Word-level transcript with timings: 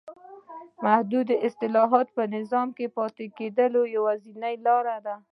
محدود 0.85 1.27
اصلاحات 1.47 2.07
په 2.15 2.23
نظام 2.35 2.67
کې 2.77 2.85
د 2.89 2.93
پاتې 2.97 3.25
کېدو 3.37 3.81
یوازینۍ 3.95 4.55
لار 4.65 4.85
ده. 5.05 5.15